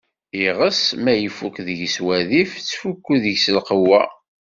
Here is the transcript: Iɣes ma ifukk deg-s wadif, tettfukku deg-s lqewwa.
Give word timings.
Iɣes 0.45 0.83
ma 1.03 1.13
ifukk 1.17 1.55
deg-s 1.67 1.97
wadif, 2.05 2.51
tettfukku 2.55 3.15
deg-s 3.23 3.45
lqewwa. 3.57 4.01